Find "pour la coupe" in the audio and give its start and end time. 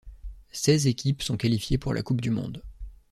1.77-2.21